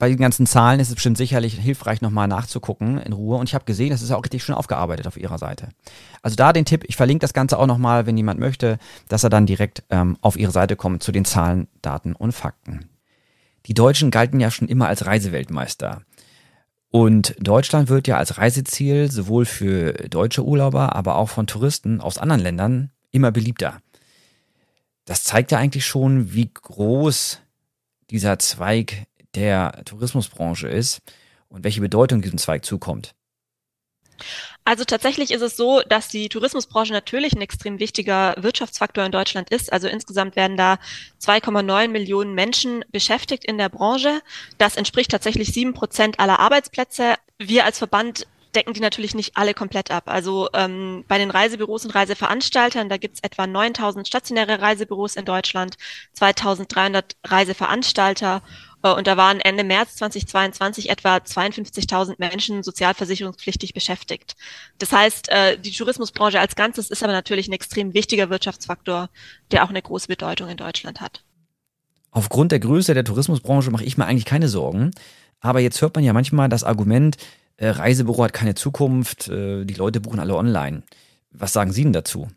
bei 0.00 0.08
den 0.08 0.16
ganzen 0.16 0.46
Zahlen 0.46 0.80
ist 0.80 0.88
es 0.88 0.94
bestimmt 0.94 1.18
sicherlich 1.18 1.58
hilfreich, 1.58 2.00
nochmal 2.00 2.26
nachzugucken 2.26 2.96
in 2.96 3.12
Ruhe. 3.12 3.36
Und 3.36 3.50
ich 3.50 3.54
habe 3.54 3.66
gesehen, 3.66 3.90
das 3.90 4.00
ist 4.00 4.10
auch 4.10 4.24
richtig 4.24 4.42
schön 4.42 4.54
aufgearbeitet 4.54 5.06
auf 5.06 5.18
Ihrer 5.18 5.36
Seite. 5.36 5.68
Also 6.22 6.36
da 6.36 6.54
den 6.54 6.64
Tipp, 6.64 6.84
ich 6.88 6.96
verlinke 6.96 7.20
das 7.20 7.34
Ganze 7.34 7.58
auch 7.58 7.66
nochmal, 7.66 8.06
wenn 8.06 8.16
jemand 8.16 8.40
möchte, 8.40 8.78
dass 9.08 9.24
er 9.24 9.30
dann 9.30 9.44
direkt 9.44 9.84
ähm, 9.90 10.16
auf 10.22 10.38
Ihre 10.38 10.52
Seite 10.52 10.74
kommt 10.74 11.02
zu 11.02 11.12
den 11.12 11.26
Zahlen, 11.26 11.68
Daten 11.82 12.14
und 12.14 12.32
Fakten. 12.32 12.88
Die 13.66 13.74
Deutschen 13.74 14.10
galten 14.10 14.40
ja 14.40 14.50
schon 14.50 14.68
immer 14.68 14.88
als 14.88 15.04
Reiseweltmeister. 15.04 16.00
Und 16.88 17.36
Deutschland 17.38 17.90
wird 17.90 18.08
ja 18.08 18.16
als 18.16 18.38
Reiseziel 18.38 19.10
sowohl 19.10 19.44
für 19.44 19.92
deutsche 19.92 20.46
Urlauber, 20.46 20.96
aber 20.96 21.16
auch 21.16 21.28
von 21.28 21.46
Touristen 21.46 22.00
aus 22.00 22.16
anderen 22.16 22.40
Ländern 22.40 22.90
immer 23.10 23.32
beliebter. 23.32 23.82
Das 25.04 25.24
zeigt 25.24 25.52
ja 25.52 25.58
eigentlich 25.58 25.84
schon, 25.84 26.32
wie 26.32 26.50
groß 26.50 27.40
dieser 28.10 28.38
Zweig 28.38 29.06
der 29.34 29.82
Tourismusbranche 29.84 30.68
ist 30.68 31.00
und 31.48 31.64
welche 31.64 31.80
Bedeutung 31.80 32.22
diesem 32.22 32.38
Zweig 32.38 32.64
zukommt. 32.64 33.14
Also 34.64 34.84
tatsächlich 34.84 35.30
ist 35.30 35.40
es 35.40 35.56
so, 35.56 35.80
dass 35.88 36.08
die 36.08 36.28
Tourismusbranche 36.28 36.92
natürlich 36.92 37.32
ein 37.32 37.40
extrem 37.40 37.78
wichtiger 37.78 38.34
Wirtschaftsfaktor 38.38 39.04
in 39.04 39.12
Deutschland 39.12 39.50
ist. 39.50 39.72
Also 39.72 39.88
insgesamt 39.88 40.36
werden 40.36 40.56
da 40.56 40.78
2,9 41.22 41.88
Millionen 41.88 42.34
Menschen 42.34 42.84
beschäftigt 42.92 43.44
in 43.44 43.58
der 43.58 43.70
Branche. 43.70 44.20
Das 44.58 44.76
entspricht 44.76 45.10
tatsächlich 45.10 45.52
sieben 45.52 45.72
Prozent 45.72 46.20
aller 46.20 46.38
Arbeitsplätze. 46.38 47.14
Wir 47.38 47.64
als 47.64 47.78
Verband 47.78 48.26
decken 48.54 48.74
die 48.74 48.80
natürlich 48.80 49.14
nicht 49.14 49.36
alle 49.36 49.54
komplett 49.54 49.90
ab. 49.90 50.04
Also 50.06 50.48
ähm, 50.54 51.04
bei 51.06 51.18
den 51.18 51.30
Reisebüros 51.30 51.84
und 51.84 51.94
Reiseveranstaltern, 51.94 52.88
da 52.88 52.96
gibt's 52.96 53.20
etwa 53.22 53.46
9000 53.46 54.06
stationäre 54.06 54.60
Reisebüros 54.60 55.16
in 55.16 55.24
Deutschland, 55.24 55.76
2300 56.14 57.16
Reiseveranstalter 57.24 58.42
und 58.88 59.06
da 59.06 59.16
waren 59.16 59.40
Ende 59.40 59.62
März 59.62 59.96
2022 59.96 60.88
etwa 60.88 61.16
52.000 61.16 62.14
Menschen 62.18 62.62
sozialversicherungspflichtig 62.62 63.74
beschäftigt. 63.74 64.36
Das 64.78 64.92
heißt, 64.92 65.28
äh, 65.28 65.58
die 65.58 65.70
Tourismusbranche 65.70 66.40
als 66.40 66.56
Ganzes 66.56 66.90
ist 66.90 67.02
aber 67.02 67.12
natürlich 67.12 67.48
ein 67.48 67.52
extrem 67.52 67.92
wichtiger 67.92 68.30
Wirtschaftsfaktor, 68.30 69.10
der 69.50 69.64
auch 69.64 69.68
eine 69.68 69.82
große 69.82 70.08
Bedeutung 70.08 70.48
in 70.48 70.56
Deutschland 70.56 71.00
hat. 71.00 71.22
Aufgrund 72.10 72.52
der 72.52 72.60
Größe 72.60 72.94
der 72.94 73.04
Tourismusbranche 73.04 73.70
mache 73.70 73.84
ich 73.84 73.98
mir 73.98 74.06
eigentlich 74.06 74.24
keine 74.24 74.48
Sorgen. 74.48 74.92
Aber 75.40 75.60
jetzt 75.60 75.80
hört 75.80 75.94
man 75.94 76.04
ja 76.04 76.12
manchmal 76.12 76.48
das 76.48 76.64
Argument, 76.64 77.16
äh, 77.56 77.68
Reisebüro 77.68 78.24
hat 78.24 78.32
keine 78.32 78.54
Zukunft, 78.54 79.28
die 79.28 79.74
Leute 79.74 80.00
buchen 80.00 80.20
alle 80.20 80.34
online. 80.34 80.82
Was 81.30 81.52
sagen 81.52 81.72
Sie 81.72 81.82
denn 81.82 81.92
dazu? 81.92 82.28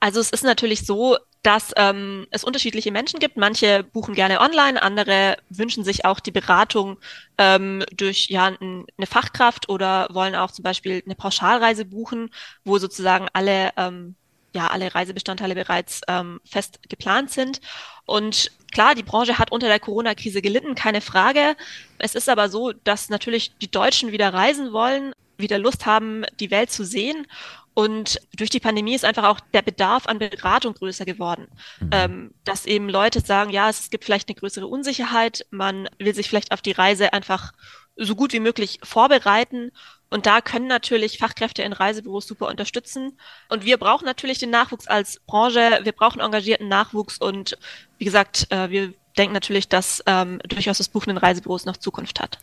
Also 0.00 0.20
es 0.20 0.30
ist 0.30 0.44
natürlich 0.44 0.86
so, 0.86 1.18
dass 1.42 1.72
ähm, 1.76 2.26
es 2.30 2.44
unterschiedliche 2.44 2.92
Menschen 2.92 3.18
gibt. 3.18 3.36
Manche 3.36 3.82
buchen 3.82 4.14
gerne 4.14 4.40
online, 4.40 4.82
andere 4.82 5.38
wünschen 5.48 5.84
sich 5.84 6.04
auch 6.04 6.20
die 6.20 6.32
Beratung 6.32 6.98
ähm, 7.38 7.84
durch 7.94 8.26
ja 8.28 8.46
eine 8.46 9.06
Fachkraft 9.06 9.68
oder 9.68 10.08
wollen 10.10 10.34
auch 10.34 10.50
zum 10.50 10.62
Beispiel 10.62 11.02
eine 11.04 11.14
Pauschalreise 11.14 11.86
buchen, 11.86 12.30
wo 12.64 12.78
sozusagen 12.78 13.28
alle 13.32 13.70
ähm, 13.76 14.16
ja 14.52 14.66
alle 14.68 14.94
Reisebestandteile 14.94 15.54
bereits 15.54 16.02
ähm, 16.08 16.40
fest 16.44 16.80
geplant 16.88 17.30
sind. 17.30 17.60
Und 18.04 18.50
klar, 18.72 18.94
die 18.94 19.02
Branche 19.02 19.38
hat 19.38 19.52
unter 19.52 19.68
der 19.68 19.80
Corona-Krise 19.80 20.42
gelitten, 20.42 20.74
keine 20.74 21.00
Frage. 21.00 21.56
Es 21.98 22.14
ist 22.14 22.28
aber 22.28 22.48
so, 22.48 22.72
dass 22.72 23.08
natürlich 23.08 23.52
die 23.58 23.70
Deutschen 23.70 24.12
wieder 24.12 24.34
reisen 24.34 24.72
wollen, 24.72 25.12
wieder 25.38 25.58
Lust 25.58 25.86
haben, 25.86 26.24
die 26.38 26.50
Welt 26.50 26.70
zu 26.70 26.84
sehen. 26.84 27.26
Und 27.74 28.20
durch 28.36 28.50
die 28.50 28.60
Pandemie 28.60 28.94
ist 28.94 29.04
einfach 29.04 29.24
auch 29.24 29.40
der 29.52 29.62
Bedarf 29.62 30.06
an 30.06 30.18
Beratung 30.18 30.74
größer 30.74 31.04
geworden. 31.04 31.46
Mhm. 31.80 31.90
Ähm, 31.92 32.34
dass 32.44 32.66
eben 32.66 32.88
Leute 32.88 33.20
sagen, 33.20 33.50
ja, 33.50 33.68
es 33.68 33.90
gibt 33.90 34.04
vielleicht 34.04 34.28
eine 34.28 34.36
größere 34.36 34.66
Unsicherheit, 34.66 35.46
man 35.50 35.88
will 35.98 36.14
sich 36.14 36.28
vielleicht 36.28 36.52
auf 36.52 36.62
die 36.62 36.72
Reise 36.72 37.12
einfach 37.12 37.52
so 37.96 38.14
gut 38.16 38.32
wie 38.32 38.40
möglich 38.40 38.80
vorbereiten. 38.82 39.70
Und 40.08 40.26
da 40.26 40.40
können 40.40 40.66
natürlich 40.66 41.18
Fachkräfte 41.18 41.62
in 41.62 41.72
Reisebüros 41.72 42.26
super 42.26 42.48
unterstützen. 42.48 43.16
Und 43.48 43.64
wir 43.64 43.76
brauchen 43.76 44.04
natürlich 44.04 44.38
den 44.38 44.50
Nachwuchs 44.50 44.88
als 44.88 45.20
Branche. 45.26 45.80
Wir 45.84 45.92
brauchen 45.92 46.20
engagierten 46.20 46.68
Nachwuchs. 46.68 47.18
Und 47.18 47.56
wie 47.98 48.04
gesagt, 48.04 48.48
äh, 48.50 48.70
wir 48.70 48.92
denken 49.16 49.34
natürlich, 49.34 49.68
dass 49.68 50.02
ähm, 50.06 50.40
durchaus 50.48 50.78
das 50.78 50.88
Buchen 50.88 51.10
in 51.10 51.16
Reisebüros 51.16 51.64
noch 51.64 51.76
Zukunft 51.76 52.20
hat. 52.20 52.38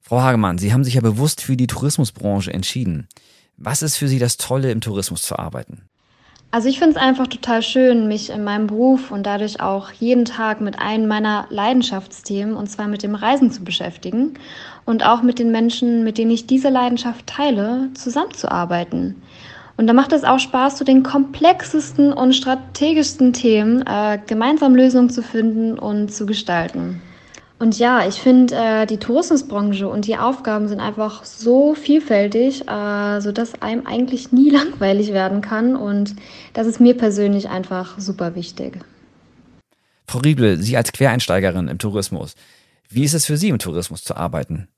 Frau 0.00 0.20
Hagemann, 0.20 0.58
Sie 0.58 0.72
haben 0.72 0.84
sich 0.84 0.94
ja 0.94 1.00
bewusst 1.00 1.40
für 1.40 1.56
die 1.56 1.66
Tourismusbranche 1.66 2.52
entschieden. 2.52 3.08
Was 3.56 3.82
ist 3.82 3.96
für 3.96 4.08
Sie 4.08 4.18
das 4.18 4.36
Tolle 4.36 4.70
im 4.70 4.80
Tourismus 4.80 5.22
zu 5.22 5.38
arbeiten? 5.38 5.82
Also 6.54 6.68
ich 6.68 6.78
finde 6.78 6.92
es 6.92 7.02
einfach 7.02 7.26
total 7.26 7.62
schön, 7.62 8.06
mich 8.06 8.30
in 8.30 8.44
meinem 8.44 8.68
Beruf 8.68 9.10
und 9.10 9.24
dadurch 9.24 9.60
auch 9.60 9.90
jeden 9.90 10.24
Tag 10.24 10.60
mit 10.60 10.78
einem 10.78 11.08
meiner 11.08 11.46
Leidenschaftsthemen, 11.50 12.54
und 12.54 12.68
zwar 12.68 12.86
mit 12.86 13.02
dem 13.02 13.16
Reisen 13.16 13.50
zu 13.50 13.64
beschäftigen 13.64 14.34
und 14.84 15.04
auch 15.04 15.22
mit 15.22 15.40
den 15.40 15.50
Menschen, 15.50 16.04
mit 16.04 16.16
denen 16.16 16.30
ich 16.30 16.46
diese 16.46 16.68
Leidenschaft 16.68 17.26
teile, 17.26 17.90
zusammenzuarbeiten. 17.94 19.20
Und 19.76 19.88
da 19.88 19.92
macht 19.92 20.12
es 20.12 20.22
auch 20.22 20.38
Spaß, 20.38 20.76
zu 20.76 20.84
den 20.84 21.02
komplexesten 21.02 22.12
und 22.12 22.34
strategischsten 22.34 23.32
Themen 23.32 23.84
äh, 23.84 24.20
gemeinsam 24.24 24.76
Lösungen 24.76 25.10
zu 25.10 25.22
finden 25.22 25.76
und 25.76 26.14
zu 26.14 26.24
gestalten. 26.24 27.02
Und 27.58 27.78
ja, 27.78 28.06
ich 28.06 28.16
finde, 28.16 28.54
äh, 28.56 28.86
die 28.86 28.98
Tourismusbranche 28.98 29.88
und 29.88 30.06
die 30.06 30.16
Aufgaben 30.16 30.68
sind 30.68 30.80
einfach 30.80 31.24
so 31.24 31.74
vielfältig, 31.74 32.68
äh, 32.68 33.20
sodass 33.20 33.62
einem 33.62 33.86
eigentlich 33.86 34.32
nie 34.32 34.50
langweilig 34.50 35.12
werden 35.12 35.40
kann. 35.40 35.76
Und 35.76 36.16
das 36.52 36.66
ist 36.66 36.80
mir 36.80 36.96
persönlich 36.96 37.48
einfach 37.48 37.98
super 37.98 38.34
wichtig. 38.34 38.80
Frau 40.06 40.18
Riebel, 40.18 40.60
Sie 40.60 40.76
als 40.76 40.92
Quereinsteigerin 40.92 41.68
im 41.68 41.78
Tourismus, 41.78 42.34
wie 42.90 43.04
ist 43.04 43.14
es 43.14 43.24
für 43.24 43.36
Sie 43.36 43.48
im 43.48 43.58
Tourismus 43.58 44.04
zu 44.04 44.16
arbeiten? 44.16 44.68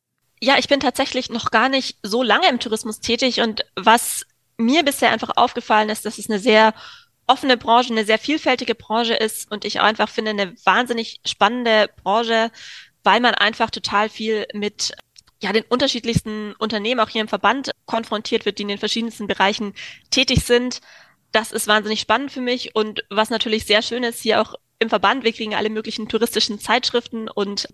Ja, 0.41 0.57
ich 0.59 0.69
bin 0.69 0.81
tatsächlich 0.81 1.31
noch 1.31 1.51
gar 1.51 1.69
nicht 1.69 1.99
so 2.03 2.23
lange 2.23 2.49
im 2.49 2.61
Tourismus 2.61 3.01
tätig 3.01 3.41
und 3.41 3.65
was 3.75 4.27
mir 4.59 4.85
bisher 4.85 5.11
einfach 5.11 5.31
aufgefallen 5.37 5.89
ist, 5.89 6.05
dass 6.05 6.19
es 6.19 6.31
eine 6.31 6.39
sehr 6.39 6.75
offene 7.27 7.57
Branche, 7.57 7.93
eine 7.93 8.05
sehr 8.05 8.19
vielfältige 8.19 8.75
Branche 8.75 9.15
ist 9.15 9.51
und 9.51 9.65
ich 9.65 9.81
auch 9.81 9.85
einfach 9.85 10.09
finde, 10.09 10.31
eine 10.31 10.55
wahnsinnig 10.65 11.21
spannende 11.27 11.91
Branche, 12.03 12.51
weil 13.03 13.21
man 13.21 13.35
einfach 13.35 13.71
total 13.71 14.09
viel 14.09 14.47
mit 14.53 14.93
ja, 15.43 15.53
den 15.53 15.65
unterschiedlichsten 15.65 16.55
Unternehmen 16.55 17.01
auch 17.01 17.09
hier 17.09 17.21
im 17.21 17.29
Verband 17.29 17.73
konfrontiert 17.85 18.45
wird, 18.47 18.59
die 18.59 18.63
in 18.63 18.69
den 18.69 18.79
verschiedensten 18.79 19.27
Bereichen 19.27 19.75
tätig 20.11 20.45
sind. 20.45 20.81
Das 21.33 21.53
ist 21.53 21.67
wahnsinnig 21.67 22.01
spannend 22.01 22.33
für 22.33 22.41
mich 22.41 22.75
und 22.75 23.05
was 23.11 23.31
natürlich 23.31 23.67
sehr 23.67 23.83
schön 23.83 24.03
ist, 24.03 24.21
hier 24.21 24.41
auch 24.41 24.55
im 24.79 24.89
Verband, 24.89 25.25
wir 25.25 25.33
kriegen 25.33 25.55
alle 25.55 25.71
möglichen 25.71 26.09
touristischen 26.09 26.59
Zeitschriften 26.59 27.29
und 27.29 27.69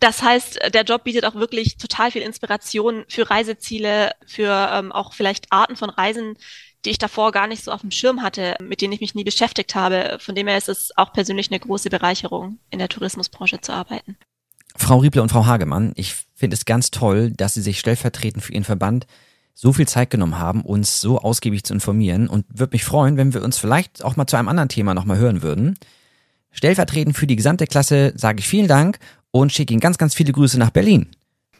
das 0.00 0.22
heißt, 0.22 0.60
der 0.72 0.84
Job 0.84 1.04
bietet 1.04 1.24
auch 1.24 1.34
wirklich 1.34 1.76
total 1.76 2.10
viel 2.10 2.22
Inspiration 2.22 3.04
für 3.08 3.28
Reiseziele, 3.28 4.12
für 4.26 4.70
ähm, 4.72 4.92
auch 4.92 5.12
vielleicht 5.12 5.46
Arten 5.50 5.76
von 5.76 5.90
Reisen, 5.90 6.36
die 6.84 6.90
ich 6.90 6.98
davor 6.98 7.32
gar 7.32 7.48
nicht 7.48 7.64
so 7.64 7.72
auf 7.72 7.80
dem 7.80 7.90
Schirm 7.90 8.22
hatte, 8.22 8.56
mit 8.62 8.80
denen 8.80 8.92
ich 8.92 9.00
mich 9.00 9.14
nie 9.14 9.24
beschäftigt 9.24 9.74
habe. 9.74 10.18
Von 10.20 10.34
dem 10.34 10.46
her 10.46 10.56
ist 10.56 10.68
es 10.68 10.96
auch 10.96 11.12
persönlich 11.12 11.50
eine 11.50 11.58
große 11.58 11.90
Bereicherung, 11.90 12.58
in 12.70 12.78
der 12.78 12.88
Tourismusbranche 12.88 13.60
zu 13.60 13.72
arbeiten. 13.72 14.16
Frau 14.76 14.98
Rieble 14.98 15.22
und 15.22 15.30
Frau 15.30 15.46
Hagemann, 15.46 15.92
ich 15.96 16.14
finde 16.34 16.54
es 16.54 16.64
ganz 16.64 16.90
toll, 16.90 17.32
dass 17.32 17.54
Sie 17.54 17.62
sich 17.62 17.80
stellvertretend 17.80 18.44
für 18.44 18.52
Ihren 18.52 18.64
Verband 18.64 19.06
so 19.54 19.72
viel 19.72 19.88
Zeit 19.88 20.10
genommen 20.10 20.38
haben, 20.38 20.62
uns 20.62 21.00
so 21.00 21.18
ausgiebig 21.18 21.64
zu 21.64 21.72
informieren 21.72 22.28
und 22.28 22.44
würde 22.48 22.74
mich 22.74 22.84
freuen, 22.84 23.16
wenn 23.16 23.32
wir 23.32 23.42
uns 23.42 23.56
vielleicht 23.56 24.04
auch 24.04 24.16
mal 24.16 24.26
zu 24.26 24.36
einem 24.36 24.48
anderen 24.48 24.68
Thema 24.68 24.94
nochmal 24.94 25.16
hören 25.16 25.42
würden. 25.42 25.78
Stellvertretend 26.56 27.14
für 27.14 27.26
die 27.26 27.36
gesamte 27.36 27.66
Klasse 27.66 28.14
sage 28.16 28.38
ich 28.38 28.48
vielen 28.48 28.66
Dank 28.66 28.98
und 29.30 29.52
schicke 29.52 29.74
Ihnen 29.74 29.80
ganz, 29.80 29.98
ganz 29.98 30.14
viele 30.14 30.32
Grüße 30.32 30.58
nach 30.58 30.70
Berlin. 30.70 31.10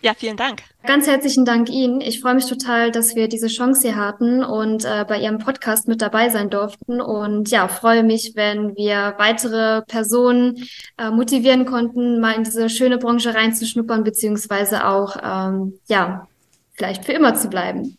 Ja, 0.00 0.12
vielen 0.16 0.38
Dank. 0.38 0.62
Ganz 0.86 1.06
herzlichen 1.06 1.44
Dank 1.44 1.68
Ihnen. 1.68 2.00
Ich 2.00 2.20
freue 2.20 2.34
mich 2.34 2.46
total, 2.46 2.92
dass 2.92 3.14
wir 3.14 3.28
diese 3.28 3.48
Chance 3.48 3.82
hier 3.82 3.96
hatten 3.96 4.42
und 4.42 4.86
äh, 4.86 5.04
bei 5.06 5.20
Ihrem 5.20 5.38
Podcast 5.38 5.86
mit 5.86 6.00
dabei 6.00 6.30
sein 6.30 6.48
durften. 6.48 7.02
Und 7.02 7.50
ja, 7.50 7.68
freue 7.68 8.04
mich, 8.04 8.32
wenn 8.36 8.74
wir 8.74 9.14
weitere 9.18 9.82
Personen 9.82 10.66
äh, 10.96 11.10
motivieren 11.10 11.66
konnten, 11.66 12.18
mal 12.18 12.32
in 12.32 12.44
diese 12.44 12.70
schöne 12.70 12.96
Branche 12.96 13.34
reinzuschnuppern, 13.34 14.02
beziehungsweise 14.02 14.86
auch, 14.86 15.16
ähm, 15.22 15.74
ja, 15.88 16.26
vielleicht 16.72 17.04
für 17.04 17.12
immer 17.12 17.34
zu 17.34 17.48
bleiben. 17.48 17.98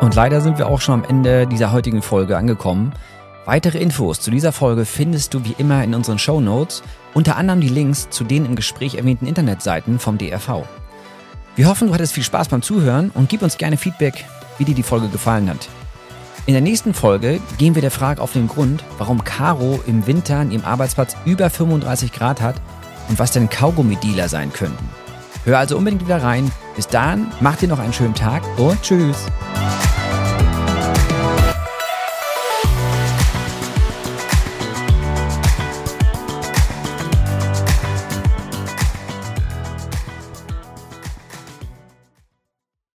Und 0.00 0.14
leider 0.14 0.40
sind 0.40 0.58
wir 0.58 0.66
auch 0.68 0.80
schon 0.80 1.02
am 1.02 1.04
Ende 1.08 1.46
dieser 1.46 1.72
heutigen 1.72 2.02
Folge 2.02 2.36
angekommen. 2.36 2.92
Weitere 3.46 3.78
Infos 3.78 4.20
zu 4.20 4.32
dieser 4.32 4.50
Folge 4.50 4.84
findest 4.84 5.32
du 5.32 5.44
wie 5.44 5.54
immer 5.56 5.84
in 5.84 5.94
unseren 5.94 6.18
Show 6.18 6.40
Notes, 6.40 6.82
unter 7.14 7.36
anderem 7.36 7.60
die 7.60 7.68
Links 7.68 8.10
zu 8.10 8.24
den 8.24 8.44
im 8.44 8.56
Gespräch 8.56 8.96
erwähnten 8.96 9.26
Internetseiten 9.26 10.00
vom 10.00 10.18
DRV. 10.18 10.64
Wir 11.54 11.68
hoffen, 11.68 11.86
du 11.86 11.94
hattest 11.94 12.12
viel 12.12 12.24
Spaß 12.24 12.48
beim 12.48 12.60
Zuhören 12.60 13.10
und 13.14 13.28
gib 13.28 13.42
uns 13.42 13.56
gerne 13.56 13.76
Feedback, 13.76 14.24
wie 14.58 14.64
dir 14.64 14.74
die 14.74 14.82
Folge 14.82 15.06
gefallen 15.08 15.48
hat. 15.48 15.68
In 16.46 16.54
der 16.54 16.60
nächsten 16.60 16.92
Folge 16.92 17.40
gehen 17.56 17.76
wir 17.76 17.82
der 17.82 17.92
Frage 17.92 18.20
auf 18.20 18.32
den 18.32 18.48
Grund, 18.48 18.82
warum 18.98 19.22
Caro 19.22 19.80
im 19.86 20.08
Winter 20.08 20.38
an 20.38 20.50
ihrem 20.50 20.64
Arbeitsplatz 20.64 21.16
über 21.24 21.48
35 21.48 22.12
Grad 22.12 22.40
hat 22.40 22.56
und 23.08 23.20
was 23.20 23.30
denn 23.30 23.48
Kaugummi-Dealer 23.48 24.28
sein 24.28 24.52
könnten. 24.52 24.88
Hör 25.44 25.60
also 25.60 25.76
unbedingt 25.76 26.04
wieder 26.04 26.20
rein. 26.20 26.50
Bis 26.74 26.88
dahin, 26.88 27.28
mach 27.40 27.54
dir 27.54 27.68
noch 27.68 27.78
einen 27.78 27.92
schönen 27.92 28.14
Tag 28.14 28.42
und 28.58 28.82
tschüss. 28.82 29.26